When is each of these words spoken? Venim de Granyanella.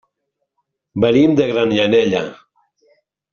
Venim 1.03 1.35
de 1.41 1.47
Granyanella. 1.51 2.23